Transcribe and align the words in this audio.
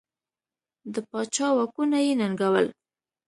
د 0.93 0.95
پاچا 1.09 1.47
واکونه 1.57 1.97
یې 2.05 2.13
ننګول. 2.19 2.65